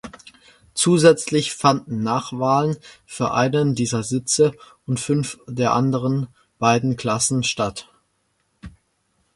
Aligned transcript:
Zusätzlich 0.73 1.53
fanden 1.53 2.01
Nachwahlen 2.01 2.75
für 3.05 3.35
einen 3.35 3.75
dieser 3.75 4.01
Sitze 4.01 4.53
und 4.87 4.99
fünf 4.99 5.37
der 5.47 5.73
anderen 5.73 6.27
beiden 6.57 6.95
Klassen 6.97 7.43
statt. 7.43 7.87